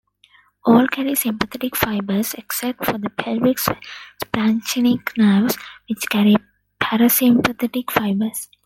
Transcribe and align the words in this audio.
All 0.65 0.87
carry 0.87 1.13
sympathetic 1.13 1.75
fibers 1.75 2.33
except 2.33 2.83
for 2.85 2.97
the 2.97 3.11
pelvic 3.11 3.57
splanchnic 3.59 5.15
nerves, 5.15 5.59
which 5.87 6.09
carry 6.09 6.37
parasympathetic 6.81 7.91
fibers. 7.91 8.49